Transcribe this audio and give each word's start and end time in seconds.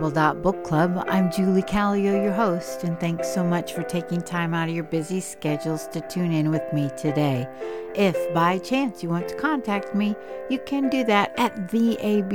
welcome 0.00 0.10
to 0.10 0.14
the 0.14 0.20
Amazing 0.20 0.42
Bible 0.42 0.52
Book 0.52 0.64
Club. 0.64 1.04
I'm 1.08 1.30
Julie 1.30 1.62
Callio, 1.62 2.22
your 2.22 2.32
host, 2.32 2.84
and 2.84 2.98
thanks 2.98 3.32
so 3.32 3.44
much 3.44 3.72
for 3.72 3.82
taking 3.82 4.22
time 4.22 4.54
out 4.54 4.68
of 4.68 4.74
your 4.74 4.84
busy 4.84 5.20
schedules 5.20 5.86
to 5.88 6.00
tune 6.00 6.32
in 6.32 6.50
with 6.50 6.62
me 6.72 6.90
today. 6.96 7.46
If 7.94 8.32
by 8.34 8.58
chance 8.58 9.02
you 9.02 9.10
want 9.10 9.28
to 9.28 9.36
contact 9.36 9.94
me, 9.94 10.16
you 10.48 10.58
can 10.60 10.88
do 10.88 11.04
that 11.04 11.38
at 11.38 11.68
theab.bc.pc 11.70 12.28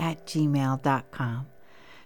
at 0.00 0.26
gmail.com. 0.26 1.51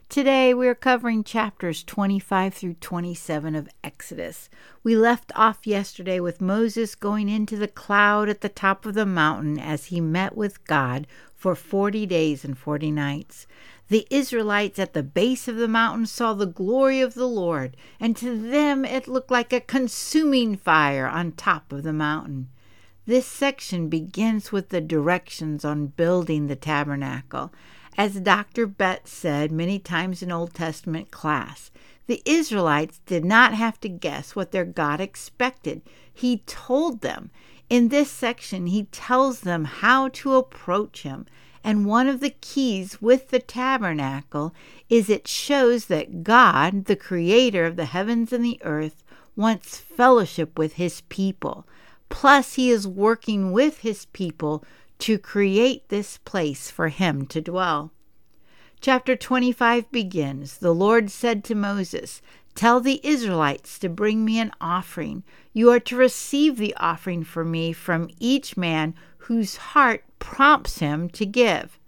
Today 0.08 0.54
we 0.54 0.68
are 0.68 0.74
covering 0.74 1.24
chapters 1.24 1.82
25 1.82 2.54
through 2.54 2.74
27 2.74 3.56
of 3.56 3.68
Exodus. 3.82 4.48
We 4.84 4.96
left 4.96 5.32
off 5.34 5.66
yesterday 5.66 6.20
with 6.20 6.40
Moses 6.40 6.94
going 6.94 7.28
into 7.28 7.56
the 7.56 7.66
cloud 7.68 8.28
at 8.28 8.40
the 8.40 8.48
top 8.48 8.86
of 8.86 8.94
the 8.94 9.04
mountain 9.04 9.58
as 9.58 9.86
he 9.86 10.00
met 10.00 10.36
with 10.36 10.64
God 10.64 11.08
for 11.34 11.56
40 11.56 12.06
days 12.06 12.44
and 12.44 12.56
40 12.56 12.92
nights. 12.92 13.48
The 13.88 14.06
Israelites 14.08 14.78
at 14.78 14.94
the 14.94 15.02
base 15.02 15.48
of 15.48 15.56
the 15.56 15.68
mountain 15.68 16.06
saw 16.06 16.34
the 16.34 16.46
glory 16.46 17.00
of 17.00 17.14
the 17.14 17.28
Lord, 17.28 17.76
and 17.98 18.16
to 18.16 18.38
them 18.38 18.84
it 18.84 19.08
looked 19.08 19.32
like 19.32 19.52
a 19.52 19.60
consuming 19.60 20.56
fire 20.56 21.08
on 21.08 21.32
top 21.32 21.72
of 21.72 21.82
the 21.82 21.92
mountain. 21.92 22.48
This 23.06 23.26
section 23.26 23.88
begins 23.88 24.50
with 24.50 24.70
the 24.70 24.80
directions 24.80 25.64
on 25.64 25.88
building 25.88 26.46
the 26.46 26.56
tabernacle. 26.56 27.52
As 27.98 28.20
Dr. 28.20 28.66
Betts 28.66 29.10
said 29.10 29.50
many 29.50 29.78
times 29.78 30.22
in 30.22 30.30
Old 30.30 30.52
Testament 30.52 31.10
class, 31.10 31.70
the 32.06 32.20
Israelites 32.26 33.00
did 33.06 33.24
not 33.24 33.54
have 33.54 33.80
to 33.80 33.88
guess 33.88 34.36
what 34.36 34.52
their 34.52 34.66
God 34.66 35.00
expected. 35.00 35.82
He 36.12 36.42
told 36.46 37.00
them. 37.00 37.30
In 37.68 37.88
this 37.88 38.10
section, 38.10 38.66
he 38.66 38.84
tells 38.84 39.40
them 39.40 39.64
how 39.64 40.08
to 40.08 40.34
approach 40.34 41.02
him. 41.02 41.26
And 41.64 41.86
one 41.86 42.06
of 42.06 42.20
the 42.20 42.30
keys 42.30 43.02
with 43.02 43.30
the 43.30 43.40
tabernacle 43.40 44.54
is 44.88 45.10
it 45.10 45.26
shows 45.26 45.86
that 45.86 46.22
God, 46.22 46.84
the 46.84 46.94
creator 46.94 47.64
of 47.64 47.76
the 47.76 47.86
heavens 47.86 48.32
and 48.32 48.44
the 48.44 48.60
earth, 48.62 49.02
wants 49.34 49.78
fellowship 49.78 50.58
with 50.58 50.74
his 50.74 51.00
people. 51.08 51.66
Plus, 52.08 52.54
he 52.54 52.70
is 52.70 52.86
working 52.86 53.50
with 53.50 53.78
his 53.78 54.04
people 54.06 54.62
to 54.98 55.18
create 55.18 55.88
this 55.88 56.18
place 56.18 56.70
for 56.70 56.88
him 56.88 57.26
to 57.26 57.40
dwell. 57.40 57.92
Chapter 58.80 59.16
25 59.16 59.90
begins 59.90 60.58
The 60.58 60.74
Lord 60.74 61.10
said 61.10 61.44
to 61.44 61.54
Moses, 61.54 62.22
Tell 62.54 62.80
the 62.80 63.00
Israelites 63.06 63.78
to 63.80 63.88
bring 63.88 64.24
me 64.24 64.38
an 64.38 64.52
offering. 64.60 65.24
You 65.52 65.70
are 65.70 65.80
to 65.80 65.96
receive 65.96 66.56
the 66.56 66.74
offering 66.76 67.24
for 67.24 67.44
me 67.44 67.72
from 67.72 68.10
each 68.18 68.56
man 68.56 68.94
whose 69.18 69.56
heart 69.56 70.04
prompts 70.18 70.78
him 70.78 71.10
to 71.10 71.26
give. 71.26 71.78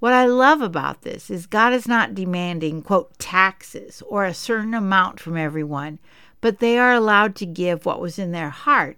What 0.00 0.12
I 0.12 0.26
love 0.26 0.60
about 0.60 1.02
this 1.02 1.30
is 1.30 1.46
God 1.46 1.72
is 1.72 1.86
not 1.86 2.14
demanding, 2.14 2.82
quote, 2.82 3.16
taxes 3.18 4.02
or 4.08 4.24
a 4.24 4.34
certain 4.34 4.74
amount 4.74 5.20
from 5.20 5.36
everyone, 5.36 6.00
but 6.40 6.58
they 6.58 6.76
are 6.76 6.92
allowed 6.92 7.36
to 7.36 7.46
give 7.46 7.86
what 7.86 8.00
was 8.00 8.18
in 8.18 8.32
their 8.32 8.50
heart 8.50 8.96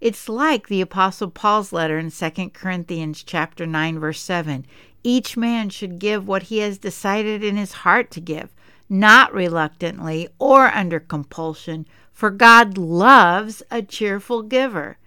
it's 0.00 0.28
like 0.28 0.68
the 0.68 0.80
apostle 0.80 1.30
Paul's 1.30 1.72
letter 1.72 1.98
in 1.98 2.10
2 2.10 2.50
Corinthians 2.50 3.22
chapter 3.22 3.66
9 3.66 3.98
verse 3.98 4.20
7. 4.20 4.66
Each 5.02 5.36
man 5.36 5.68
should 5.68 5.98
give 5.98 6.26
what 6.26 6.44
he 6.44 6.58
has 6.58 6.78
decided 6.78 7.44
in 7.44 7.56
his 7.56 7.72
heart 7.72 8.10
to 8.12 8.20
give, 8.20 8.54
not 8.88 9.32
reluctantly 9.32 10.28
or 10.38 10.66
under 10.66 11.00
compulsion, 11.00 11.86
for 12.12 12.30
God 12.30 12.76
loves 12.76 13.62
a 13.70 13.82
cheerful 13.82 14.42
giver. 14.42 14.98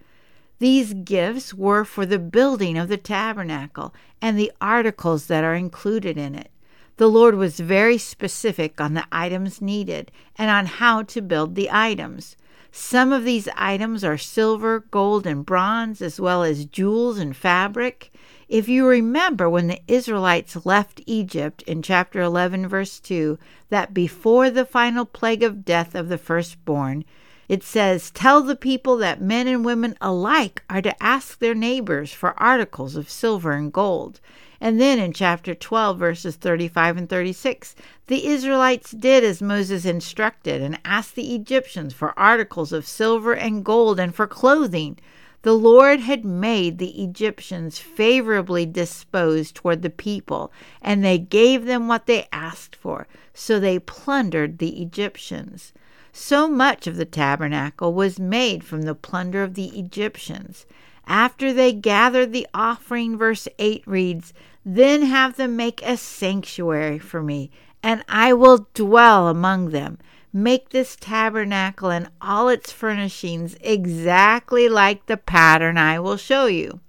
These 0.60 0.94
gifts 0.94 1.54
were 1.54 1.86
for 1.86 2.06
the 2.06 2.20
building 2.20 2.78
of 2.78 2.90
the 2.90 2.98
tabernacle 2.98 3.94
and 4.22 4.38
the 4.38 4.52
articles 4.60 5.28
that 5.28 5.44
are 5.44 5.56
included 5.56 6.18
in 6.18 6.36
it. 6.36 6.52
The 6.98 7.08
Lord 7.08 7.36
was 7.36 7.62
very 7.62 7.98
specific 7.98 8.82
on 8.82 8.94
the 8.94 9.08
items 9.10 9.62
needed 9.62 10.12
and 10.38 10.52
on 10.52 10.66
how 10.66 11.04
to 11.04 11.22
build 11.22 11.56
the 11.56 11.70
items. 11.72 12.36
Some 12.72 13.12
of 13.12 13.24
these 13.24 13.50
items 13.56 14.04
are 14.04 14.18
silver, 14.18 14.82
gold, 14.92 15.26
and 15.26 15.46
bronze, 15.46 16.02
as 16.02 16.20
well 16.20 16.44
as 16.44 16.66
jewels 16.66 17.18
and 17.18 17.36
fabric. 17.36 18.12
If 18.48 18.68
you 18.68 18.88
remember 18.88 19.50
when 19.50 19.68
the 19.68 19.82
Israelites 19.88 20.66
left 20.66 21.02
Egypt 21.06 21.62
in 21.64 21.82
chapter 21.82 22.22
11, 22.22 22.68
verse 22.68 23.00
2, 23.00 23.38
that 23.70 23.94
before 23.94 24.50
the 24.50 24.66
final 24.66 25.06
plague 25.06 25.44
of 25.44 25.66
death 25.66 25.96
of 25.96 26.10
the 26.10 26.18
firstborn, 26.18 27.06
it 27.48 27.64
says, 27.64 28.12
Tell 28.12 28.42
the 28.42 28.56
people 28.56 28.98
that 28.98 29.22
men 29.22 29.48
and 29.48 29.66
women 29.66 29.96
alike 30.00 30.64
are 30.70 30.82
to 30.84 31.04
ask 31.04 31.40
their 31.40 31.56
neighbors 31.56 32.14
for 32.14 32.40
articles 32.42 32.96
of 32.96 33.10
silver 33.10 33.52
and 33.52 33.74
gold. 33.74 34.20
And 34.62 34.80
then 34.80 35.00
in 35.00 35.14
chapter 35.14 35.56
12, 35.56 35.98
verses 35.98 36.36
35 36.36 36.98
and 36.98 37.10
36, 37.10 37.76
the 38.08 38.28
Israelites 38.28 38.92
did 38.92 39.24
as 39.24 39.42
Moses 39.42 39.86
instructed 39.86 40.62
and 40.62 40.80
asked 40.84 41.16
the 41.16 41.34
Egyptians 41.34 41.94
for 41.94 42.18
articles 42.20 42.74
of 42.74 42.86
silver 42.86 43.34
and 43.34 43.64
gold 43.64 44.00
and 44.00 44.14
for 44.14 44.28
clothing. 44.28 44.98
The 45.44 45.54
Lord 45.54 46.02
had 46.02 46.26
made 46.26 46.78
the 46.78 47.02
Egyptians 47.02 47.80
favorably 47.80 48.66
disposed 48.66 49.56
toward 49.56 49.82
the 49.82 49.90
people, 49.90 50.52
and 50.82 51.06
they 51.06 51.18
gave 51.18 51.64
them 51.64 51.88
what 51.88 52.08
they 52.08 52.28
asked 52.34 52.76
for, 52.76 53.08
so 53.34 53.58
they 53.58 53.80
plundered 53.80 54.58
the 54.58 54.82
Egyptians. 54.82 55.72
So 56.12 56.50
much 56.50 56.88
of 56.88 56.98
the 56.98 57.06
tabernacle 57.06 57.94
was 57.94 58.20
made 58.20 58.66
from 58.66 58.82
the 58.82 58.96
plunder 58.96 59.42
of 59.42 59.54
the 59.54 59.68
Egyptians. 59.80 60.66
After 61.10 61.52
they 61.52 61.74
gathered 61.74 62.32
the 62.32 62.48
offering, 62.54 63.18
verse 63.18 63.48
8 63.58 63.82
reads, 63.88 64.32
Then 64.64 65.02
have 65.02 65.38
them 65.38 65.56
make 65.56 65.82
a 65.82 65.98
sanctuary 65.98 67.00
for 67.00 67.24
me, 67.24 67.50
and 67.82 68.06
I 68.08 68.32
will 68.34 68.68
dwell 68.76 69.28
among 69.28 69.72
them. 69.72 69.98
Make 70.32 70.70
this 70.70 70.96
tabernacle 70.96 71.90
and 71.90 72.12
all 72.22 72.48
its 72.48 72.72
furnishings 72.72 73.58
exactly 73.62 74.70
like 74.70 75.08
the 75.08 75.18
pattern 75.18 75.80
I 75.80 76.00
will 76.00 76.18
show 76.18 76.46
you. 76.46 76.80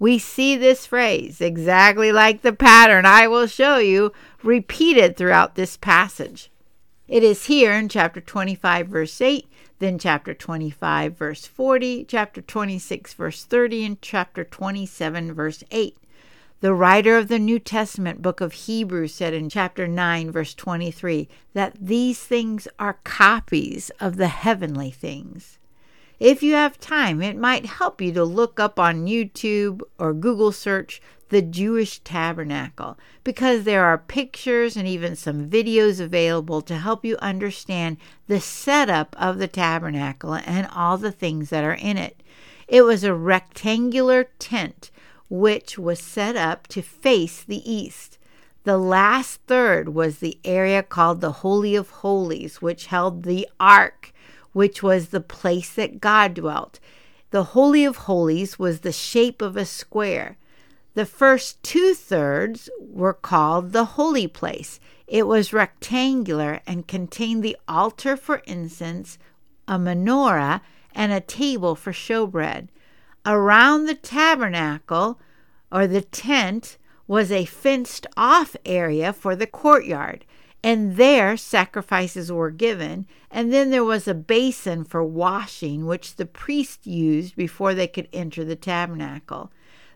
We 0.00 0.18
see 0.18 0.56
this 0.56 0.84
phrase, 0.84 1.40
exactly 1.40 2.10
like 2.10 2.42
the 2.42 2.52
pattern 2.52 3.06
I 3.06 3.28
will 3.28 3.46
show 3.46 3.78
you, 3.78 4.12
repeated 4.42 5.16
throughout 5.16 5.54
this 5.54 5.76
passage. 5.76 6.50
It 7.06 7.22
is 7.22 7.44
here 7.46 7.72
in 7.72 7.88
chapter 7.88 8.20
25, 8.20 8.88
verse 8.88 9.20
8, 9.20 9.46
then 9.82 9.98
chapter 9.98 10.32
25, 10.32 11.16
verse 11.16 11.44
40, 11.44 12.04
chapter 12.04 12.40
26, 12.40 13.14
verse 13.14 13.44
30, 13.44 13.84
and 13.84 14.02
chapter 14.02 14.44
27, 14.44 15.32
verse 15.32 15.64
8. 15.72 15.96
The 16.60 16.72
writer 16.72 17.16
of 17.16 17.26
the 17.26 17.40
New 17.40 17.58
Testament 17.58 18.22
book 18.22 18.40
of 18.40 18.52
Hebrews 18.52 19.12
said 19.12 19.34
in 19.34 19.48
chapter 19.48 19.88
9, 19.88 20.30
verse 20.30 20.54
23, 20.54 21.28
that 21.54 21.74
these 21.80 22.22
things 22.22 22.68
are 22.78 23.00
copies 23.02 23.90
of 23.98 24.16
the 24.16 24.28
heavenly 24.28 24.92
things. 24.92 25.58
If 26.22 26.40
you 26.40 26.54
have 26.54 26.78
time, 26.78 27.20
it 27.20 27.36
might 27.36 27.66
help 27.66 28.00
you 28.00 28.12
to 28.12 28.22
look 28.22 28.60
up 28.60 28.78
on 28.78 29.08
YouTube 29.08 29.82
or 29.98 30.14
Google 30.14 30.52
search 30.52 31.02
the 31.30 31.42
Jewish 31.42 31.98
tabernacle 31.98 32.96
because 33.24 33.64
there 33.64 33.84
are 33.84 33.98
pictures 33.98 34.76
and 34.76 34.86
even 34.86 35.16
some 35.16 35.50
videos 35.50 35.98
available 35.98 36.62
to 36.62 36.78
help 36.78 37.04
you 37.04 37.16
understand 37.16 37.96
the 38.28 38.38
setup 38.38 39.16
of 39.18 39.38
the 39.38 39.48
tabernacle 39.48 40.34
and 40.34 40.68
all 40.72 40.96
the 40.96 41.10
things 41.10 41.50
that 41.50 41.64
are 41.64 41.74
in 41.74 41.96
it. 41.96 42.22
It 42.68 42.82
was 42.82 43.02
a 43.02 43.14
rectangular 43.14 44.28
tent 44.38 44.92
which 45.28 45.76
was 45.76 45.98
set 45.98 46.36
up 46.36 46.68
to 46.68 46.82
face 46.82 47.42
the 47.42 47.68
east. 47.68 48.16
The 48.62 48.78
last 48.78 49.40
third 49.48 49.88
was 49.88 50.18
the 50.18 50.38
area 50.44 50.84
called 50.84 51.20
the 51.20 51.32
Holy 51.32 51.74
of 51.74 51.90
Holies, 51.90 52.62
which 52.62 52.86
held 52.86 53.24
the 53.24 53.48
ark 53.58 54.12
which 54.52 54.82
was 54.82 55.08
the 55.08 55.20
place 55.20 55.72
that 55.74 56.00
God 56.00 56.34
dwelt. 56.34 56.78
The 57.30 57.44
Holy 57.44 57.84
of 57.84 57.96
Holies 57.96 58.58
was 58.58 58.80
the 58.80 58.92
shape 58.92 59.40
of 59.40 59.56
a 59.56 59.64
square. 59.64 60.36
The 60.94 61.06
first 61.06 61.62
two 61.62 61.94
thirds 61.94 62.68
were 62.78 63.14
called 63.14 63.72
the 63.72 63.84
holy 63.84 64.28
place. 64.28 64.78
It 65.06 65.26
was 65.26 65.52
rectangular 65.52 66.60
and 66.66 66.86
contained 66.86 67.42
the 67.42 67.56
altar 67.66 68.16
for 68.16 68.42
incense, 68.46 69.18
a 69.66 69.78
menorah, 69.78 70.60
and 70.94 71.12
a 71.12 71.20
table 71.20 71.74
for 71.74 71.92
showbread. 71.92 72.68
Around 73.24 73.86
the 73.86 73.94
tabernacle 73.94 75.18
or 75.70 75.86
the 75.86 76.02
tent 76.02 76.76
was 77.06 77.32
a 77.32 77.46
fenced 77.46 78.06
off 78.16 78.54
area 78.66 79.12
for 79.12 79.34
the 79.34 79.46
courtyard 79.46 80.24
and 80.62 80.96
there 80.96 81.36
sacrifices 81.36 82.30
were 82.30 82.50
given, 82.50 83.06
and 83.30 83.52
then 83.52 83.70
there 83.70 83.84
was 83.84 84.06
a 84.06 84.14
basin 84.14 84.84
for 84.84 85.02
washing, 85.02 85.86
which 85.86 86.16
the 86.16 86.26
priest 86.26 86.86
used 86.86 87.34
before 87.34 87.74
they 87.74 87.88
could 87.88 88.08
enter 88.12 88.44
the 88.44 88.56
tabernacle. 88.56 89.50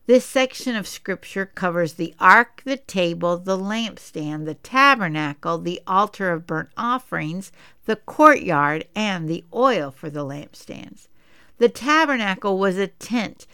This 0.07 0.25
section 0.25 0.77
of 0.77 0.87
scripture 0.87 1.47
covers 1.47 1.95
the 1.95 2.15
ark, 2.21 2.63
the 2.65 2.77
table, 2.77 3.39
the 3.39 3.59
lampstand, 3.59 4.45
the 4.45 4.55
tabernacle, 4.55 5.59
the 5.59 5.81
altar 5.87 6.31
of 6.31 6.47
burnt 6.47 6.69
offerings, 6.77 7.51
the 7.87 7.97
courtyard, 7.97 8.87
and 8.95 9.29
the 9.29 9.45
oil 9.53 9.91
for 9.91 10.09
the 10.09 10.25
lampstands. 10.25 11.09
The 11.59 11.69
tabernacle 11.69 12.59
was 12.59 12.77
a 12.77 12.87
tent 12.87 13.47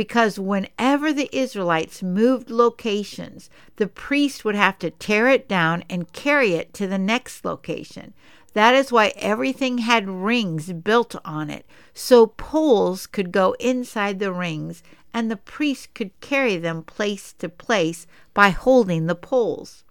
because 0.00 0.38
whenever 0.38 1.12
the 1.12 1.28
Israelites 1.30 2.02
moved 2.02 2.48
locations, 2.48 3.50
the 3.76 3.86
priest 3.86 4.46
would 4.46 4.54
have 4.54 4.78
to 4.78 4.90
tear 4.90 5.28
it 5.28 5.46
down 5.46 5.84
and 5.90 6.10
carry 6.14 6.54
it 6.54 6.72
to 6.72 6.86
the 6.86 6.96
next 6.96 7.44
location. 7.44 8.14
That 8.54 8.74
is 8.74 8.90
why 8.90 9.12
everything 9.16 9.76
had 9.76 10.08
rings 10.08 10.72
built 10.72 11.16
on 11.22 11.50
it, 11.50 11.66
so 11.92 12.26
poles 12.26 13.06
could 13.06 13.30
go 13.30 13.54
inside 13.60 14.20
the 14.20 14.32
rings 14.32 14.82
and 15.12 15.30
the 15.30 15.36
priest 15.36 15.92
could 15.92 16.18
carry 16.22 16.56
them 16.56 16.82
place 16.82 17.34
to 17.34 17.50
place 17.50 18.06
by 18.32 18.48
holding 18.48 19.04
the 19.04 19.14
poles. 19.14 19.84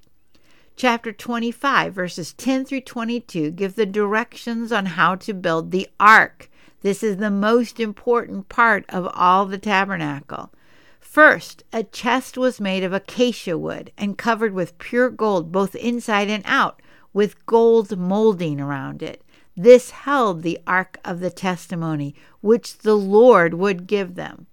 Chapter 0.75 1.11
25, 1.11 1.93
verses 1.93 2.33
10 2.33 2.65
through 2.65 2.81
22, 2.81 3.51
give 3.51 3.75
the 3.75 3.85
directions 3.85 4.71
on 4.71 4.87
how 4.87 5.13
to 5.17 5.35
build 5.35 5.69
the 5.69 5.87
ark. 5.99 6.49
This 6.81 7.03
is 7.03 7.17
the 7.17 7.31
most 7.31 7.79
important 7.79 8.47
part 8.47 8.85
of 8.89 9.09
all 9.13 9.45
the 9.45 9.57
tabernacle. 9.57 10.51
First, 10.99 11.63
a 11.73 11.83
chest 11.83 12.37
was 12.37 12.61
made 12.61 12.83
of 12.83 12.93
acacia 12.93 13.57
wood 13.57 13.91
and 13.97 14.17
covered 14.17 14.53
with 14.53 14.77
pure 14.77 15.09
gold 15.09 15.51
both 15.51 15.75
inside 15.75 16.29
and 16.29 16.43
out, 16.45 16.81
with 17.13 17.45
gold 17.45 17.97
molding 17.97 18.61
around 18.61 19.01
it. 19.03 19.23
This 19.57 19.89
held 19.89 20.41
the 20.41 20.59
ark 20.65 20.99
of 21.03 21.19
the 21.19 21.31
testimony, 21.31 22.15
which 22.39 22.77
the 22.77 22.95
Lord 22.95 23.55
would 23.55 23.87
give 23.87 24.15
them. 24.15 24.47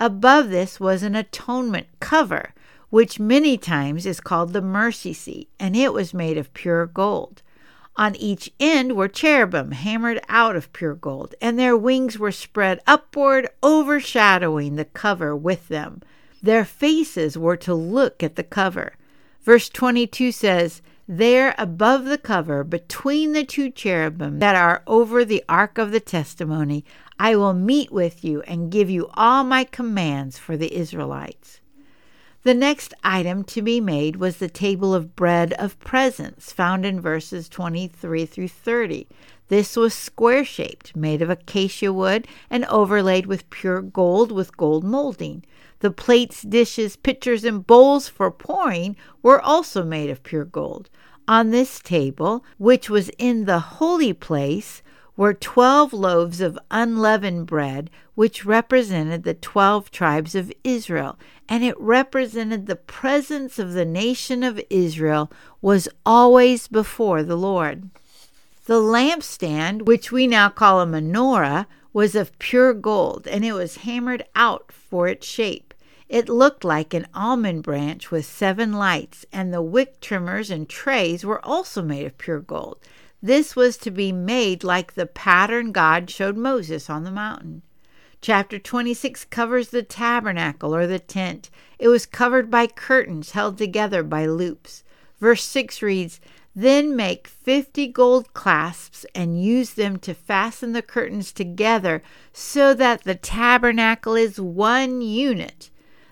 Above 0.00 0.48
this 0.48 0.80
was 0.80 1.02
an 1.02 1.14
atonement 1.14 1.88
cover, 2.00 2.54
which 2.88 3.20
many 3.20 3.58
times 3.58 4.06
is 4.06 4.20
called 4.20 4.52
the 4.52 4.62
mercy 4.62 5.12
seat, 5.12 5.50
and 5.58 5.76
it 5.76 5.92
was 5.92 6.14
made 6.14 6.38
of 6.38 6.54
pure 6.54 6.86
gold. 6.86 7.42
On 7.98 8.14
each 8.14 8.52
end 8.60 8.94
were 8.94 9.08
cherubim 9.08 9.72
hammered 9.72 10.20
out 10.28 10.54
of 10.54 10.72
pure 10.72 10.94
gold, 10.94 11.34
and 11.42 11.58
their 11.58 11.76
wings 11.76 12.16
were 12.16 12.30
spread 12.30 12.80
upward, 12.86 13.48
overshadowing 13.60 14.76
the 14.76 14.84
cover 14.84 15.34
with 15.34 15.66
them. 15.66 16.02
Their 16.40 16.64
faces 16.64 17.36
were 17.36 17.56
to 17.56 17.74
look 17.74 18.22
at 18.22 18.36
the 18.36 18.44
cover. 18.44 18.94
Verse 19.42 19.68
22 19.68 20.30
says, 20.30 20.80
There 21.08 21.56
above 21.58 22.04
the 22.04 22.18
cover, 22.18 22.62
between 22.62 23.32
the 23.32 23.44
two 23.44 23.68
cherubim 23.68 24.38
that 24.38 24.54
are 24.54 24.84
over 24.86 25.24
the 25.24 25.42
ark 25.48 25.76
of 25.76 25.90
the 25.90 25.98
testimony, 25.98 26.84
I 27.18 27.34
will 27.34 27.54
meet 27.54 27.90
with 27.90 28.22
you 28.22 28.42
and 28.42 28.70
give 28.70 28.88
you 28.88 29.10
all 29.14 29.42
my 29.42 29.64
commands 29.64 30.38
for 30.38 30.56
the 30.56 30.72
Israelites. 30.72 31.60
The 32.44 32.54
next 32.54 32.94
item 33.02 33.42
to 33.44 33.62
be 33.62 33.80
made 33.80 34.16
was 34.16 34.36
the 34.36 34.48
table 34.48 34.94
of 34.94 35.16
bread 35.16 35.54
of 35.54 35.78
presence, 35.80 36.52
found 36.52 36.86
in 36.86 37.00
verses 37.00 37.48
23 37.48 38.26
through 38.26 38.48
30. 38.48 39.08
This 39.48 39.76
was 39.76 39.92
square 39.92 40.44
shaped, 40.44 40.94
made 40.94 41.20
of 41.20 41.30
acacia 41.30 41.92
wood, 41.92 42.28
and 42.48 42.64
overlaid 42.66 43.26
with 43.26 43.50
pure 43.50 43.82
gold 43.82 44.30
with 44.30 44.56
gold 44.56 44.84
molding. 44.84 45.44
The 45.80 45.90
plates, 45.90 46.42
dishes, 46.42 46.94
pitchers, 46.94 47.44
and 47.44 47.66
bowls 47.66 48.08
for 48.08 48.30
pouring 48.30 48.96
were 49.20 49.40
also 49.40 49.82
made 49.82 50.08
of 50.08 50.22
pure 50.22 50.44
gold. 50.44 50.90
On 51.26 51.50
this 51.50 51.80
table, 51.80 52.44
which 52.56 52.88
was 52.88 53.10
in 53.18 53.46
the 53.46 53.58
holy 53.58 54.12
place, 54.12 54.80
were 55.18 55.34
12 55.34 55.92
loaves 55.92 56.40
of 56.40 56.56
unleavened 56.70 57.44
bread, 57.44 57.90
which 58.14 58.44
represented 58.44 59.24
the 59.24 59.34
12 59.34 59.90
tribes 59.90 60.36
of 60.36 60.52
Israel, 60.62 61.18
and 61.48 61.64
it 61.64 61.78
represented 61.80 62.66
the 62.66 62.76
presence 62.76 63.58
of 63.58 63.72
the 63.72 63.84
nation 63.84 64.44
of 64.44 64.60
Israel 64.70 65.28
was 65.60 65.88
always 66.06 66.68
before 66.68 67.24
the 67.24 67.36
Lord. 67.36 67.90
The 68.66 68.80
lampstand, 68.80 69.82
which 69.82 70.12
we 70.12 70.28
now 70.28 70.50
call 70.50 70.80
a 70.80 70.86
menorah, 70.86 71.66
was 71.92 72.14
of 72.14 72.38
pure 72.38 72.72
gold, 72.72 73.26
and 73.26 73.44
it 73.44 73.54
was 73.54 73.78
hammered 73.78 74.24
out 74.36 74.70
for 74.70 75.08
its 75.08 75.26
shape. 75.26 75.74
It 76.08 76.28
looked 76.28 76.62
like 76.62 76.94
an 76.94 77.08
almond 77.12 77.64
branch 77.64 78.12
with 78.12 78.24
seven 78.24 78.72
lights, 78.72 79.26
and 79.32 79.52
the 79.52 79.62
wick 79.62 80.00
trimmers 80.00 80.48
and 80.48 80.68
trays 80.68 81.24
were 81.24 81.44
also 81.44 81.82
made 81.82 82.06
of 82.06 82.16
pure 82.18 82.38
gold. 82.38 82.78
This 83.22 83.56
was 83.56 83.76
to 83.78 83.90
be 83.90 84.12
made 84.12 84.62
like 84.62 84.94
the 84.94 85.06
pattern 85.06 85.72
God 85.72 86.08
showed 86.08 86.36
Moses 86.36 86.88
on 86.88 87.02
the 87.02 87.10
mountain. 87.10 87.62
Chapter 88.20 88.58
26 88.58 89.24
covers 89.26 89.68
the 89.68 89.82
tabernacle 89.82 90.74
or 90.74 90.86
the 90.86 90.98
tent. 90.98 91.50
It 91.78 91.88
was 91.88 92.06
covered 92.06 92.50
by 92.50 92.66
curtains 92.68 93.32
held 93.32 93.58
together 93.58 94.02
by 94.02 94.26
loops. 94.26 94.84
Verse 95.20 95.42
6 95.44 95.82
reads, 95.82 96.20
Then 96.54 96.94
make 96.94 97.26
fifty 97.26 97.88
gold 97.88 98.34
clasps 98.34 99.04
and 99.14 99.42
use 99.42 99.74
them 99.74 99.98
to 100.00 100.14
fasten 100.14 100.72
the 100.72 100.82
curtains 100.82 101.32
together 101.32 102.02
so 102.32 102.72
that 102.74 103.02
the 103.02 103.14
tabernacle 103.16 104.14
is 104.14 104.40
one 104.40 105.00
unit. 105.00 105.70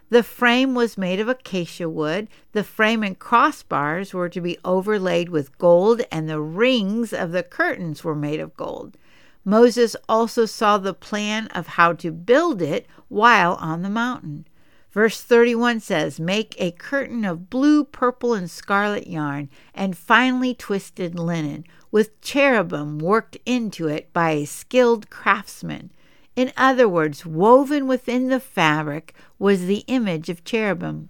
The 0.09 0.23
frame 0.23 0.75
was 0.75 0.97
made 0.97 1.19
of 1.19 1.29
acacia 1.29 1.89
wood. 1.89 2.29
The 2.53 2.63
frame 2.63 3.03
and 3.03 3.19
crossbars 3.19 4.15
were 4.15 4.29
to 4.29 4.41
be 4.41 4.59
overlaid 4.65 5.29
with 5.31 5.59
gold, 5.59 6.03
and 6.13 6.29
the 6.29 6.41
rings 6.41 7.13
of 7.13 7.33
the 7.33 7.43
curtains 7.43 8.05
were 8.05 8.15
made 8.15 8.39
of 8.39 8.57
gold. 8.57 8.97
Moses 9.45 9.97
also 10.09 10.47
saw 10.47 10.79
the 10.79 10.95
plan 10.95 11.49
of 11.49 11.67
how 11.69 11.93
to 11.95 12.13
build 12.13 12.63
it 12.63 12.87
while 13.09 13.55
on 13.55 13.83
the 13.83 13.91
mountain. 13.91 14.47
Verse 14.93 15.21
31 15.21 15.81
says, 15.81 16.19
Make 16.19 16.55
a 16.59 16.71
curtain 16.71 17.25
of 17.25 17.51
blue, 17.51 17.85
purple, 17.85 18.33
and 18.33 18.51
scarlet 18.51 19.07
yarn, 19.07 19.51
and 19.75 19.97
finely 19.97 20.55
twisted 20.55 21.19
linen, 21.19 21.65
with 21.91 22.21
cherubim 22.21 22.99
worked 22.99 23.37
into 23.45 23.89
it 23.89 24.13
by 24.13 24.31
a 24.31 24.47
skilled 24.47 25.11
craftsman. 25.11 25.93
In 26.37 26.53
other 26.55 26.87
words, 26.87 27.25
woven 27.25 27.87
within 27.87 28.29
the 28.29 28.39
fabric 28.39 29.15
was 29.39 29.65
the 29.65 29.85
image 29.87 30.29
of 30.29 30.45
cherubim. 30.45 31.09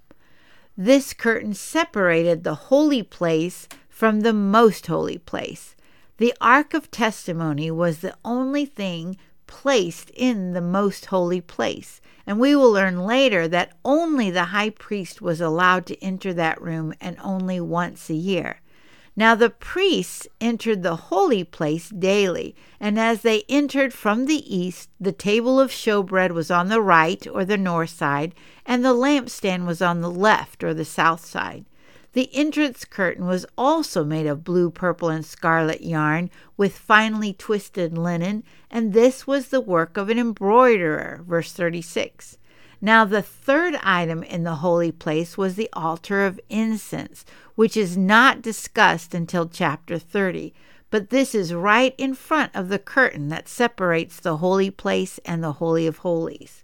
This 0.77 1.13
curtain 1.13 1.53
separated 1.53 2.45
the 2.45 2.55
holy 2.55 3.03
place 3.03 3.69
from 3.89 4.21
the 4.21 4.33
most 4.33 4.87
holy 4.87 5.19
place. 5.19 5.75
The 6.19 6.33
Ark 6.41 6.75
of 6.75 6.91
Testimony 6.91 7.71
was 7.71 7.99
the 7.99 8.15
only 8.25 8.67
thing 8.67 9.17
placed 9.49 10.11
in 10.11 10.53
the 10.53 10.61
most 10.61 11.07
holy 11.07 11.41
place. 11.41 12.01
And 12.27 12.39
we 12.39 12.55
will 12.55 12.71
learn 12.71 13.05
later 13.05 13.49
that 13.49 13.73
only 13.85 14.31
the 14.31 14.47
high 14.47 14.71
priest 14.71 15.21
was 15.21 15.41
allowed 15.41 15.87
to 15.87 16.03
enter 16.03 16.33
that 16.35 16.61
room 16.61 16.95
and 17.01 17.17
only 17.23 17.61
once 17.61 18.09
a 18.11 18.15
year. 18.15 18.61
Now 19.19 19.35
the 19.35 19.49
priests 19.49 20.29
entered 20.43 20.83
the 20.83 20.97
holy 20.97 21.43
place 21.43 21.89
daily, 21.89 22.55
and 22.79 23.01
as 23.01 23.23
they 23.23 23.45
entered 23.49 23.95
from 23.95 24.27
the 24.27 24.55
east, 24.55 24.91
the 25.01 25.13
table 25.13 25.59
of 25.59 25.71
showbread 25.71 26.33
was 26.33 26.51
on 26.51 26.69
the 26.69 26.83
right 26.83 27.27
or 27.27 27.45
the 27.47 27.57
north 27.57 27.89
side, 27.89 28.35
and 28.67 28.85
the 28.85 28.93
lampstand 28.93 29.67
was 29.67 29.81
on 29.81 30.03
the 30.03 30.11
left 30.11 30.63
or 30.63 30.75
the 30.75 30.85
south 30.85 31.25
side. 31.25 31.65
The 32.13 32.29
entrance 32.35 32.85
curtain 32.85 33.27
was 33.27 33.47
also 33.57 34.05
made 34.05 34.27
of 34.27 34.45
blue, 34.45 34.71
purple, 34.71 35.09
and 35.09 35.25
scarlet 35.25 35.81
yarn 35.81 36.31
with 36.59 36.77
finely 36.77 37.33
twisted 37.33 37.97
linen, 37.97 38.45
and 38.71 38.93
this 38.93 39.27
was 39.27 39.49
the 39.49 39.63
work 39.63 39.97
of 39.97 40.11
an 40.11 40.19
embroiderer. 40.19 41.25
Verse 41.27 41.53
36. 41.53 42.37
Now, 42.87 43.05
the 43.05 43.21
third 43.21 43.75
item 43.83 44.23
in 44.23 44.45
the 44.45 44.63
holy 44.63 44.93
place 44.93 45.37
was 45.37 45.57
the 45.57 45.69
altar 45.73 46.25
of 46.25 46.39
incense, 46.49 47.25
which 47.57 47.77
is 47.77 47.97
not 47.97 48.43
discussed 48.43 49.13
until 49.13 49.49
chapter 49.49 49.99
30, 49.99 50.55
but 50.89 51.11
this 51.11 51.35
is 51.35 51.53
right 51.53 51.97
in 51.99 52.15
front 52.15 52.55
of 52.55 52.69
the 52.69 52.79
curtain 52.79 53.29
that 53.31 53.49
separates 53.49 54.21
the 54.21 54.37
holy 54.37 54.71
place 54.71 55.19
and 55.25 55.43
the 55.43 55.55
Holy 55.55 55.89
of 55.89 55.97
Holies. 55.99 56.63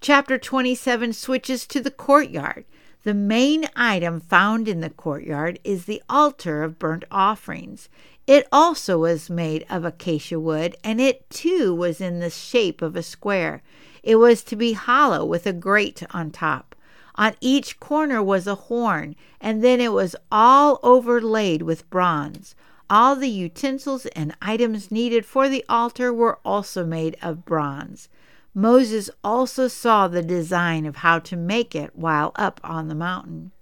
Chapter 0.00 0.38
27 0.38 1.12
switches 1.12 1.66
to 1.66 1.82
the 1.82 1.90
courtyard. 1.90 2.64
The 3.02 3.12
main 3.12 3.66
item 3.76 4.18
found 4.18 4.66
in 4.66 4.80
the 4.80 4.88
courtyard 4.88 5.58
is 5.62 5.84
the 5.84 6.02
altar 6.08 6.62
of 6.62 6.78
burnt 6.78 7.04
offerings. 7.10 7.90
It 8.26 8.48
also 8.50 8.96
was 8.96 9.28
made 9.28 9.66
of 9.68 9.84
acacia 9.84 10.40
wood, 10.40 10.74
and 10.82 11.02
it 11.02 11.28
too 11.28 11.74
was 11.74 12.00
in 12.00 12.18
the 12.20 12.30
shape 12.30 12.80
of 12.80 12.96
a 12.96 13.02
square. 13.02 13.62
It 14.02 14.16
was 14.16 14.42
to 14.44 14.56
be 14.56 14.72
hollow 14.72 15.24
with 15.24 15.46
a 15.46 15.52
grate 15.52 16.02
on 16.10 16.30
top. 16.30 16.74
On 17.16 17.34
each 17.40 17.80
corner 17.80 18.22
was 18.22 18.46
a 18.46 18.54
horn, 18.54 19.16
and 19.40 19.62
then 19.62 19.80
it 19.80 19.92
was 19.92 20.16
all 20.32 20.80
overlaid 20.82 21.62
with 21.62 21.88
bronze. 21.90 22.54
All 22.88 23.14
the 23.14 23.28
utensils 23.28 24.06
and 24.06 24.34
items 24.42 24.90
needed 24.90 25.24
for 25.24 25.48
the 25.48 25.64
altar 25.68 26.12
were 26.12 26.38
also 26.44 26.84
made 26.84 27.16
of 27.22 27.44
bronze. 27.44 28.08
Moses 28.54 29.10
also 29.22 29.68
saw 29.68 30.08
the 30.08 30.22
design 30.22 30.86
of 30.86 30.96
how 30.96 31.18
to 31.20 31.36
make 31.36 31.74
it 31.74 31.94
while 31.94 32.32
up 32.34 32.60
on 32.64 32.88
the 32.88 32.94
mountain. 32.94 33.52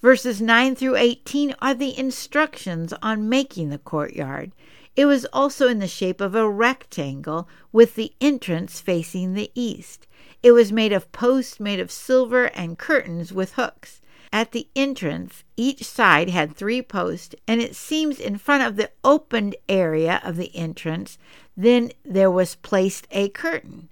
Verses 0.00 0.40
9 0.40 0.76
through 0.76 0.96
18 0.96 1.54
are 1.60 1.74
the 1.74 1.98
instructions 1.98 2.94
on 3.02 3.28
making 3.28 3.70
the 3.70 3.78
courtyard. 3.78 4.52
It 5.00 5.06
was 5.06 5.24
also 5.32 5.66
in 5.66 5.78
the 5.78 5.88
shape 5.88 6.20
of 6.20 6.34
a 6.34 6.46
rectangle 6.46 7.48
with 7.72 7.94
the 7.94 8.12
entrance 8.20 8.82
facing 8.82 9.32
the 9.32 9.50
east. 9.54 10.06
It 10.42 10.52
was 10.52 10.72
made 10.72 10.92
of 10.92 11.10
posts 11.10 11.58
made 11.58 11.80
of 11.80 11.90
silver 11.90 12.48
and 12.48 12.76
curtains 12.76 13.32
with 13.32 13.54
hooks. 13.54 14.02
At 14.30 14.52
the 14.52 14.68
entrance, 14.76 15.42
each 15.56 15.84
side 15.84 16.28
had 16.28 16.54
three 16.54 16.82
posts, 16.82 17.34
and 17.48 17.62
it 17.62 17.76
seems 17.76 18.20
in 18.20 18.36
front 18.36 18.62
of 18.62 18.76
the 18.76 18.90
opened 19.02 19.56
area 19.70 20.20
of 20.22 20.36
the 20.36 20.54
entrance, 20.54 21.16
then 21.56 21.92
there 22.04 22.30
was 22.30 22.56
placed 22.56 23.08
a 23.10 23.30
curtain. 23.30 23.88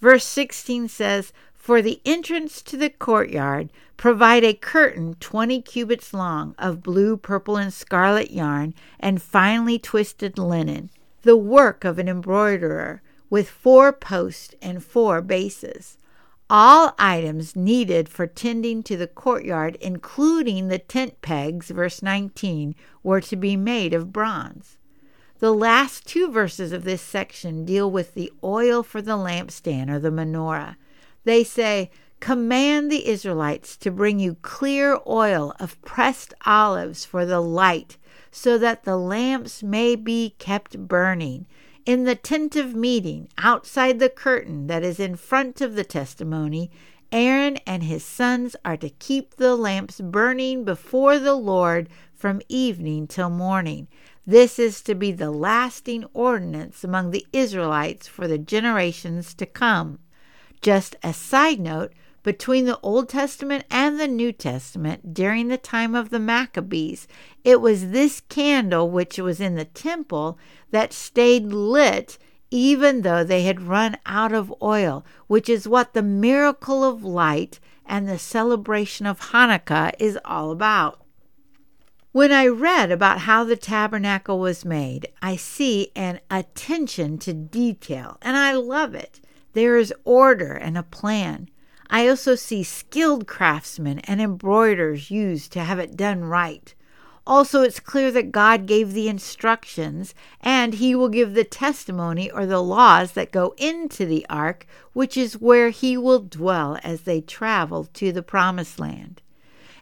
Verse 0.00 0.24
16 0.24 0.86
says, 0.86 1.32
For 1.62 1.80
the 1.80 2.00
entrance 2.04 2.60
to 2.62 2.76
the 2.76 2.90
courtyard, 2.90 3.70
provide 3.96 4.42
a 4.42 4.52
curtain 4.52 5.14
20 5.20 5.62
cubits 5.62 6.12
long 6.12 6.56
of 6.58 6.82
blue, 6.82 7.16
purple, 7.16 7.56
and 7.56 7.72
scarlet 7.72 8.32
yarn 8.32 8.74
and 8.98 9.22
finely 9.22 9.78
twisted 9.78 10.38
linen, 10.38 10.90
the 11.22 11.36
work 11.36 11.84
of 11.84 12.00
an 12.00 12.08
embroiderer, 12.08 13.00
with 13.30 13.48
four 13.48 13.92
posts 13.92 14.56
and 14.60 14.82
four 14.82 15.22
bases. 15.22 15.98
All 16.50 16.96
items 16.98 17.54
needed 17.54 18.08
for 18.08 18.26
tending 18.26 18.82
to 18.82 18.96
the 18.96 19.06
courtyard, 19.06 19.76
including 19.80 20.66
the 20.66 20.80
tent 20.80 21.22
pegs, 21.22 21.70
verse 21.70 22.02
19, 22.02 22.74
were 23.04 23.20
to 23.20 23.36
be 23.36 23.56
made 23.56 23.94
of 23.94 24.12
bronze. 24.12 24.78
The 25.38 25.54
last 25.54 26.08
two 26.08 26.28
verses 26.28 26.72
of 26.72 26.82
this 26.82 27.02
section 27.02 27.64
deal 27.64 27.88
with 27.88 28.14
the 28.14 28.32
oil 28.42 28.82
for 28.82 29.00
the 29.00 29.16
lampstand 29.16 29.90
or 29.90 30.00
the 30.00 30.10
menorah. 30.10 30.74
They 31.24 31.44
say, 31.44 31.90
Command 32.20 32.90
the 32.90 33.08
Israelites 33.08 33.76
to 33.78 33.90
bring 33.90 34.20
you 34.20 34.36
clear 34.42 34.98
oil 35.06 35.54
of 35.58 35.80
pressed 35.82 36.34
olives 36.46 37.04
for 37.04 37.26
the 37.26 37.40
light, 37.40 37.96
so 38.30 38.58
that 38.58 38.84
the 38.84 38.96
lamps 38.96 39.62
may 39.62 39.96
be 39.96 40.36
kept 40.38 40.78
burning. 40.86 41.46
In 41.84 42.04
the 42.04 42.14
tent 42.14 42.54
of 42.54 42.76
meeting, 42.76 43.28
outside 43.38 43.98
the 43.98 44.08
curtain 44.08 44.68
that 44.68 44.84
is 44.84 45.00
in 45.00 45.16
front 45.16 45.60
of 45.60 45.74
the 45.74 45.82
testimony, 45.82 46.70
Aaron 47.10 47.56
and 47.66 47.82
his 47.82 48.04
sons 48.04 48.54
are 48.64 48.76
to 48.76 48.88
keep 48.88 49.34
the 49.34 49.56
lamps 49.56 50.00
burning 50.00 50.64
before 50.64 51.18
the 51.18 51.34
Lord 51.34 51.88
from 52.14 52.40
evening 52.48 53.08
till 53.08 53.30
morning. 53.30 53.88
This 54.24 54.60
is 54.60 54.80
to 54.82 54.94
be 54.94 55.10
the 55.10 55.32
lasting 55.32 56.04
ordinance 56.14 56.84
among 56.84 57.10
the 57.10 57.26
Israelites 57.32 58.06
for 58.06 58.28
the 58.28 58.38
generations 58.38 59.34
to 59.34 59.44
come. 59.44 59.98
Just 60.62 60.96
a 61.02 61.12
side 61.12 61.60
note 61.60 61.92
between 62.22 62.66
the 62.66 62.78
Old 62.82 63.08
Testament 63.08 63.64
and 63.68 63.98
the 63.98 64.06
New 64.06 64.32
Testament 64.32 65.12
during 65.12 65.48
the 65.48 65.58
time 65.58 65.94
of 65.94 66.10
the 66.10 66.20
Maccabees, 66.20 67.08
it 67.42 67.60
was 67.60 67.90
this 67.90 68.20
candle 68.28 68.88
which 68.88 69.18
was 69.18 69.40
in 69.40 69.56
the 69.56 69.64
temple 69.64 70.38
that 70.70 70.92
stayed 70.92 71.46
lit 71.46 72.16
even 72.52 73.00
though 73.00 73.24
they 73.24 73.42
had 73.42 73.62
run 73.62 73.96
out 74.04 74.32
of 74.32 74.54
oil, 74.62 75.04
which 75.26 75.48
is 75.48 75.66
what 75.66 75.94
the 75.94 76.02
miracle 76.02 76.84
of 76.84 77.02
light 77.02 77.58
and 77.86 78.06
the 78.06 78.18
celebration 78.18 79.06
of 79.06 79.18
Hanukkah 79.32 79.92
is 79.98 80.18
all 80.24 80.50
about. 80.50 81.00
When 82.12 82.30
I 82.30 82.46
read 82.46 82.92
about 82.92 83.20
how 83.20 83.42
the 83.42 83.56
tabernacle 83.56 84.38
was 84.38 84.66
made, 84.66 85.08
I 85.22 85.34
see 85.36 85.92
an 85.96 86.20
attention 86.30 87.16
to 87.20 87.32
detail, 87.32 88.18
and 88.20 88.36
I 88.36 88.52
love 88.52 88.94
it. 88.94 89.18
There 89.52 89.76
is 89.76 89.94
order 90.04 90.52
and 90.52 90.78
a 90.78 90.82
plan. 90.82 91.48
I 91.90 92.08
also 92.08 92.34
see 92.34 92.62
skilled 92.62 93.26
craftsmen 93.26 93.98
and 94.00 94.20
embroiderers 94.20 95.10
used 95.10 95.52
to 95.52 95.60
have 95.60 95.78
it 95.78 95.96
done 95.96 96.24
right. 96.24 96.74
Also, 97.24 97.62
it's 97.62 97.78
clear 97.78 98.10
that 98.10 98.32
God 98.32 98.66
gave 98.66 98.92
the 98.92 99.08
instructions, 99.08 100.12
and 100.40 100.74
He 100.74 100.94
will 100.94 101.08
give 101.08 101.34
the 101.34 101.44
testimony 101.44 102.28
or 102.30 102.46
the 102.46 102.62
laws 102.62 103.12
that 103.12 103.30
go 103.30 103.54
into 103.58 104.04
the 104.04 104.26
ark, 104.28 104.66
which 104.92 105.16
is 105.16 105.40
where 105.40 105.70
He 105.70 105.96
will 105.96 106.18
dwell 106.18 106.78
as 106.82 107.02
they 107.02 107.20
travel 107.20 107.84
to 107.94 108.10
the 108.10 108.24
promised 108.24 108.80
land. 108.80 109.22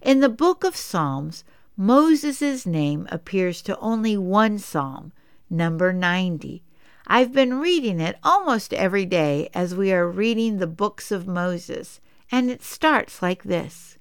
In 0.02 0.20
the 0.20 0.28
book 0.28 0.64
of 0.64 0.76
Psalms, 0.76 1.44
Moses' 1.76 2.66
name 2.66 3.08
appears 3.10 3.62
to 3.62 3.78
only 3.78 4.18
one 4.18 4.58
psalm, 4.58 5.12
number 5.48 5.94
90. 5.94 6.62
I've 7.12 7.32
been 7.32 7.58
reading 7.58 7.98
it 7.98 8.20
almost 8.22 8.72
every 8.72 9.04
day 9.04 9.50
as 9.52 9.74
we 9.74 9.92
are 9.92 10.08
reading 10.08 10.58
the 10.58 10.68
books 10.68 11.10
of 11.10 11.26
Moses, 11.26 12.00
and 12.30 12.48
it 12.48 12.62
starts 12.62 13.20
like 13.20 13.42
this 13.42 13.98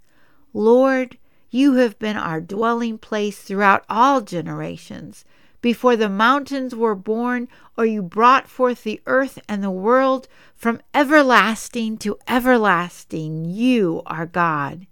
Lord, 0.53 1.17
you 1.49 1.73
have 1.73 1.97
been 1.97 2.17
our 2.17 2.39
dwelling 2.39 2.99
place 2.99 3.41
throughout 3.41 3.83
all 3.89 4.21
generations. 4.21 5.25
Before 5.59 5.95
the 5.95 6.07
mountains 6.07 6.75
were 6.75 6.93
born, 6.93 7.47
or 7.75 7.83
you 7.83 8.03
brought 8.03 8.47
forth 8.47 8.83
the 8.83 9.01
earth 9.07 9.39
and 9.49 9.63
the 9.63 9.71
world, 9.71 10.27
from 10.55 10.79
everlasting 10.93 11.97
to 11.97 12.15
everlasting, 12.27 13.43
you 13.43 14.03
are 14.05 14.27
God. 14.27 14.85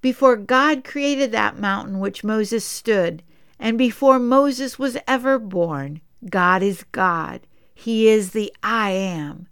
Before 0.00 0.36
God 0.36 0.82
created 0.82 1.30
that 1.32 1.58
mountain 1.58 2.00
which 2.00 2.24
Moses 2.24 2.64
stood, 2.64 3.22
and 3.58 3.76
before 3.76 4.18
Moses 4.18 4.78
was 4.78 4.96
ever 5.06 5.38
born, 5.38 6.00
God 6.30 6.62
is 6.62 6.84
God. 6.84 7.40
He 7.74 8.08
is 8.08 8.30
the 8.30 8.52
I 8.62 8.90
am. 8.90 9.48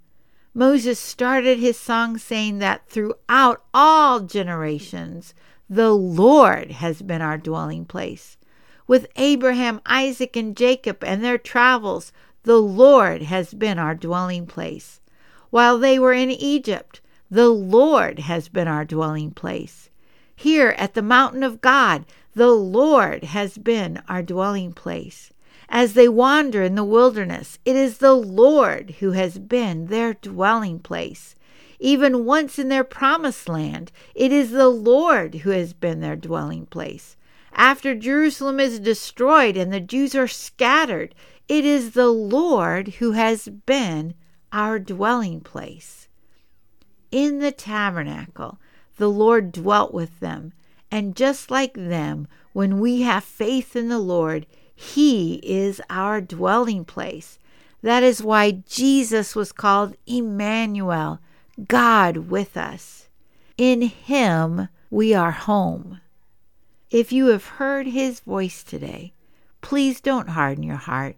Moses 0.55 0.99
started 0.99 1.59
his 1.59 1.79
song 1.79 2.17
saying 2.17 2.59
that 2.59 2.89
throughout 2.89 3.63
all 3.75 4.21
generations, 4.21 5.35
the 5.69 5.93
Lord 5.93 6.71
has 6.71 7.03
been 7.03 7.21
our 7.21 7.37
dwelling 7.37 7.85
place. 7.85 8.37
With 8.87 9.07
Abraham, 9.17 9.81
Isaac, 9.87 10.37
and 10.37 10.57
Jacob 10.57 11.05
and 11.05 11.23
their 11.23 11.39
travels, 11.39 12.13
the 12.45 12.59
Lord 12.59 13.23
has 13.23 13.55
been 13.55 13.79
our 13.79 13.95
dwelling 13.95 14.47
place. 14.47 15.01
While 15.51 15.79
they 15.79 15.99
were 15.99 16.13
in 16.13 16.31
Egypt, 16.31 17.01
the 17.31 17.49
Lord 17.49 18.21
has 18.21 18.49
been 18.49 18.69
our 18.69 18.85
dwelling 18.85 19.31
place. 19.33 19.91
Here 20.35 20.75
at 20.79 20.95
the 20.95 21.03
mountain 21.03 21.43
of 21.43 21.61
God, 21.61 22.07
the 22.35 22.53
Lord 22.53 23.25
has 23.25 23.59
been 23.59 24.03
our 24.09 24.23
dwelling 24.23 24.73
place 24.73 25.32
as 25.73 25.95
they 25.95 26.07
wander 26.07 26.63
in 26.63 26.75
the 26.75 26.85
wilderness. 26.85 27.59
It 27.65 27.75
is 27.75 27.99
the 27.99 28.13
Lord 28.13 28.97
who 29.01 29.13
has 29.13 29.39
been 29.39 29.87
their 29.87 30.13
dwelling 30.13 30.79
place. 30.79 31.35
Even 31.81 32.27
once 32.27 32.59
in 32.59 32.69
their 32.69 32.85
promised 32.85 33.49
land, 33.49 33.91
it 34.15 34.31
is 34.31 34.51
the 34.51 34.69
Lord 34.69 35.37
who 35.37 35.51
has 35.51 35.73
been 35.73 36.01
their 36.01 36.15
dwelling 36.15 36.67
place. 36.67 37.17
After 37.55 37.95
Jerusalem 37.95 38.61
is 38.61 38.79
destroyed 38.79 39.57
and 39.57 39.73
the 39.73 39.81
Jews 39.81 40.15
are 40.15 40.29
scattered, 40.29 41.15
it 41.49 41.65
is 41.65 41.93
the 41.93 42.11
Lord 42.11 42.89
who 42.89 43.13
has 43.13 43.49
been 43.49 44.15
our 44.53 44.79
dwelling 44.79 45.41
place. 45.41 46.07
In 47.11 47.39
the 47.41 47.53
tabernacle, 47.53 48.59
the 48.99 49.09
Lord 49.09 49.53
dwelt 49.53 49.95
with 49.95 50.21
them, 50.21 50.53
and 50.91 51.17
just 51.17 51.51
like 51.51 51.75
them, 51.75 52.29
when 52.53 52.79
we 52.79 53.03
have 53.03 53.25
faith 53.25 53.75
in 53.75 53.89
the 53.89 53.99
Lord, 53.99 54.47
he 54.83 55.35
is 55.45 55.81
our 55.89 56.21
dwelling 56.21 56.85
place. 56.85 57.39
That 57.83 58.03
is 58.03 58.21
why 58.21 58.63
Jesus 58.69 59.37
was 59.37 59.53
called 59.53 59.97
Emmanuel, 60.09 61.21
God 61.69 62.17
with 62.17 62.57
us. 62.57 63.09
In 63.57 63.83
Him 63.83 64.69
we 64.91 65.15
are 65.15 65.31
home. 65.31 66.01
If 66.91 67.13
you 67.13 67.27
have 67.27 67.47
heard 67.47 67.87
His 67.87 68.19
voice 68.21 68.65
today, 68.65 69.13
please 69.61 70.01
don't 70.01 70.31
harden 70.31 70.65
your 70.65 70.77
heart. 70.77 71.17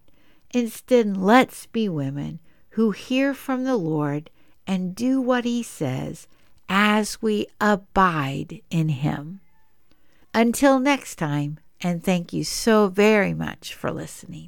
Instead, 0.52 1.16
let's 1.16 1.64
be 1.64 1.88
women 1.88 2.40
who 2.70 2.90
hear 2.90 3.32
from 3.32 3.64
the 3.64 3.78
Lord 3.78 4.28
and 4.66 4.94
do 4.94 5.22
what 5.22 5.46
He 5.46 5.62
says 5.62 6.28
as 6.68 7.22
we 7.22 7.46
abide 7.62 8.60
in 8.70 8.90
Him. 8.90 9.40
Until 10.34 10.78
next 10.78 11.16
time, 11.16 11.58
and 11.80 12.02
thank 12.02 12.32
you 12.32 12.44
so 12.44 12.88
very 12.88 13.34
much 13.34 13.74
for 13.74 13.90
listening. 13.90 14.42